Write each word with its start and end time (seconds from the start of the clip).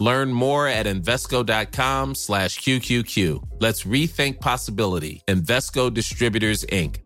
Learn 0.00 0.32
more 0.32 0.66
at 0.66 0.86
Invesco.com 0.86 2.14
slash 2.14 2.58
QQQ. 2.60 3.42
Let's 3.60 3.84
rethink 3.84 4.40
possibility. 4.40 5.20
Invesco 5.28 5.92
Distributors, 5.92 6.64
Inc. 6.72 7.02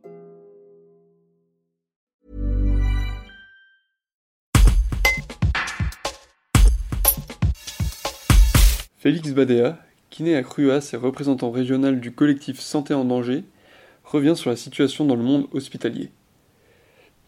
Félix 8.96 9.32
Badea, 9.32 9.76
kiné 10.08 10.36
à 10.36 10.44
Cruas 10.44 10.90
et 10.92 10.96
représentant 10.96 11.50
régional 11.50 11.98
du 11.98 12.12
collectif 12.12 12.60
Santé 12.60 12.94
en 12.94 13.04
danger, 13.04 13.42
revient 14.04 14.36
sur 14.36 14.50
la 14.50 14.56
situation 14.56 15.04
dans 15.04 15.16
le 15.16 15.24
monde 15.24 15.48
hospitalier. 15.52 16.10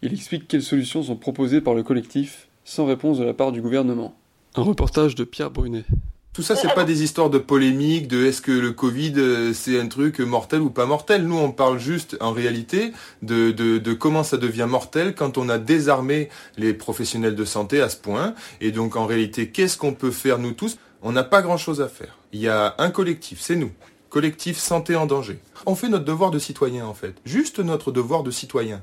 Il 0.01 0.13
explique 0.13 0.47
quelles 0.47 0.63
solutions 0.63 1.03
sont 1.03 1.17
proposées 1.17 1.59
par 1.59 1.73
le 1.73 1.83
collectif, 1.83 2.47
sans 2.63 2.85
réponse 2.85 3.19
de 3.19 3.25
la 3.25 3.33
part 3.33 3.51
du 3.51 3.61
gouvernement. 3.61 4.15
Un 4.57 4.63
reportage 4.63 5.13
de 5.13 5.23
Pierre 5.23 5.51
Brunet. 5.51 5.85
Tout 6.33 6.41
ça, 6.41 6.55
c'est 6.55 6.73
pas 6.73 6.83
des 6.83 7.03
histoires 7.03 7.29
de 7.29 7.37
polémique, 7.37 8.07
de 8.07 8.25
est-ce 8.25 8.41
que 8.41 8.51
le 8.51 8.71
Covid 8.71 9.13
euh, 9.17 9.53
c'est 9.53 9.79
un 9.79 9.87
truc 9.87 10.19
mortel 10.19 10.61
ou 10.61 10.71
pas 10.71 10.87
mortel. 10.87 11.27
Nous, 11.27 11.37
on 11.37 11.51
parle 11.51 11.77
juste, 11.77 12.17
en 12.21 12.31
réalité, 12.31 12.91
de, 13.21 13.51
de, 13.51 13.77
de, 13.77 13.93
comment 13.93 14.23
ça 14.23 14.37
devient 14.37 14.65
mortel 14.67 15.13
quand 15.13 15.37
on 15.37 15.47
a 15.49 15.59
désarmé 15.59 16.29
les 16.57 16.73
professionnels 16.73 17.35
de 17.35 17.45
santé 17.45 17.81
à 17.81 17.89
ce 17.89 17.97
point. 17.97 18.33
Et 18.59 18.71
donc, 18.71 18.95
en 18.95 19.05
réalité, 19.05 19.49
qu'est-ce 19.49 19.77
qu'on 19.77 19.93
peut 19.93 20.09
faire 20.09 20.39
nous 20.39 20.53
tous? 20.53 20.79
On 21.03 21.11
n'a 21.11 21.23
pas 21.23 21.43
grand-chose 21.43 21.79
à 21.79 21.87
faire. 21.87 22.17
Il 22.33 22.39
y 22.39 22.47
a 22.47 22.73
un 22.79 22.89
collectif, 22.89 23.39
c'est 23.39 23.57
nous. 23.57 23.71
Collectif 24.09 24.57
Santé 24.57 24.95
en 24.95 25.05
danger. 25.05 25.37
On 25.67 25.75
fait 25.75 25.89
notre 25.89 26.05
devoir 26.05 26.31
de 26.31 26.39
citoyen, 26.39 26.87
en 26.87 26.95
fait. 26.95 27.13
Juste 27.25 27.59
notre 27.59 27.91
devoir 27.91 28.23
de 28.23 28.31
citoyen. 28.31 28.81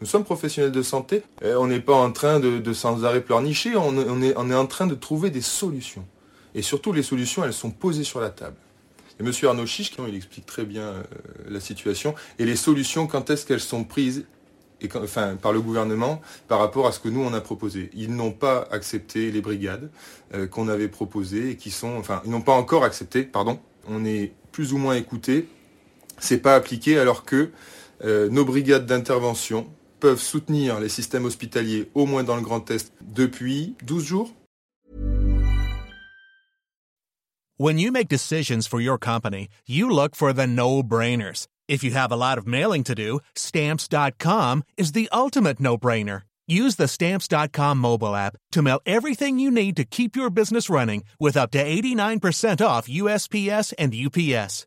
Nous 0.00 0.06
sommes 0.06 0.24
professionnels 0.24 0.72
de 0.72 0.82
santé, 0.82 1.22
on 1.42 1.68
n'est 1.68 1.80
pas 1.80 1.94
en 1.94 2.12
train 2.12 2.38
de, 2.38 2.58
de 2.58 2.72
sans 2.74 3.04
arrêt 3.04 3.22
pleurnicher, 3.22 3.76
on, 3.76 3.96
on, 3.96 4.22
est, 4.22 4.54
en 4.54 4.66
train 4.66 4.86
de 4.86 4.94
trouver 4.94 5.30
des 5.30 5.40
solutions. 5.40 6.04
Et 6.54 6.60
surtout, 6.60 6.92
les 6.92 7.02
solutions, 7.02 7.44
elles 7.44 7.54
sont 7.54 7.70
posées 7.70 8.04
sur 8.04 8.20
la 8.20 8.28
table. 8.28 8.56
Et 9.18 9.22
M. 9.22 9.32
Arnaud 9.44 9.64
Chiche, 9.64 9.92
il 10.06 10.14
explique 10.14 10.44
très 10.44 10.66
bien 10.66 10.82
euh, 10.82 11.02
la 11.48 11.60
situation, 11.60 12.14
et 12.38 12.44
les 12.44 12.56
solutions, 12.56 13.06
quand 13.06 13.30
est-ce 13.30 13.46
qu'elles 13.46 13.60
sont 13.60 13.84
prises 13.84 14.26
enfin, 14.94 15.36
par 15.36 15.52
le 15.52 15.62
gouvernement 15.62 16.20
par 16.48 16.58
rapport 16.58 16.86
à 16.86 16.92
ce 16.92 17.00
que 17.00 17.08
nous, 17.08 17.22
on 17.22 17.32
a 17.32 17.40
proposé. 17.40 17.90
Ils 17.94 18.14
n'ont 18.14 18.32
pas 18.32 18.68
accepté 18.70 19.30
les 19.30 19.40
brigades 19.40 19.90
euh, 20.34 20.46
qu'on 20.46 20.68
avait 20.68 20.88
proposées 20.88 21.52
et 21.52 21.56
qui 21.56 21.70
sont... 21.70 21.96
Enfin, 21.96 22.20
ils 22.26 22.30
n'ont 22.30 22.42
pas 22.42 22.52
encore 22.52 22.84
accepté, 22.84 23.22
pardon. 23.22 23.58
On 23.88 24.04
est 24.04 24.32
plus 24.52 24.74
ou 24.74 24.78
moins 24.78 24.94
écouté. 24.94 25.48
C'est 26.18 26.38
pas 26.38 26.54
appliqué 26.54 26.98
alors 26.98 27.24
que 27.24 27.50
euh, 28.04 28.28
nos 28.28 28.44
brigades 28.44 28.84
d'intervention 28.84 29.66
peuvent 30.00 30.20
soutenir 30.20 30.80
les 30.80 30.88
systèmes 30.88 31.24
hospitaliers, 31.24 31.90
au 31.94 32.06
moins 32.06 32.24
dans 32.24 32.36
le 32.36 32.42
Grand 32.42 32.70
Est, 32.70 32.92
depuis 33.02 33.74
12 33.84 34.04
jours. 34.04 34.30
When 37.58 37.78
you 37.78 37.90
make 37.90 38.08
decisions 38.08 38.66
for 38.66 38.80
your 38.80 38.98
company, 38.98 39.48
you 39.66 39.88
look 39.88 40.14
for 40.14 40.34
the 40.34 40.46
no-brainers. 40.46 41.46
If 41.68 41.82
you 41.82 41.92
have 41.92 42.12
a 42.12 42.16
lot 42.16 42.36
of 42.36 42.46
mailing 42.46 42.84
to 42.84 42.94
do, 42.94 43.20
stamps.com 43.34 44.62
is 44.76 44.92
the 44.92 45.08
ultimate 45.10 45.58
no-brainer. 45.58 46.22
Use 46.46 46.76
the 46.76 46.86
stamps.com 46.86 47.78
mobile 47.78 48.14
app 48.14 48.36
to 48.52 48.62
mail 48.62 48.80
everything 48.86 49.38
you 49.38 49.50
need 49.50 49.76
to 49.76 49.84
keep 49.84 50.14
your 50.14 50.30
business 50.30 50.70
running 50.70 51.02
with 51.18 51.36
up 51.36 51.50
to 51.52 51.64
89% 51.64 52.64
off 52.64 52.88
USPS 52.88 53.72
and 53.78 53.94
UPS. 53.94 54.66